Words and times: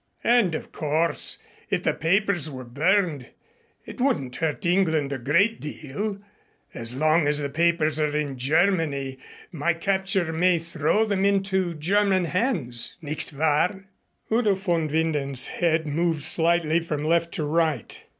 And 0.23 0.55
of 0.55 0.71
course 0.71 1.37
if 1.69 1.83
the 1.83 1.93
papers 1.93 2.49
were 2.49 2.63
burned, 2.63 3.27
it 3.85 4.01
wouldn't 4.01 4.37
hurt 4.37 4.65
England 4.65 5.13
a 5.13 5.19
great 5.19 5.61
deal. 5.61 6.17
As 6.73 6.95
long 6.95 7.27
as 7.27 7.37
the 7.37 7.51
papers 7.51 7.99
are 7.99 8.17
in 8.17 8.35
Germany, 8.35 9.19
my 9.51 9.75
capture 9.75 10.33
may 10.33 10.57
throw 10.57 11.05
them 11.05 11.23
into 11.23 11.75
German 11.75 12.25
hands, 12.25 12.97
nicht 13.03 13.31
wahr?" 13.31 13.85
Udo 14.31 14.55
von 14.55 14.87
Winden's 14.89 15.45
head 15.45 15.85
moved 15.85 16.23
slightly 16.23 16.79
from 16.79 17.03
left 17.03 17.31
to 17.33 17.43
right. 17.45 18.03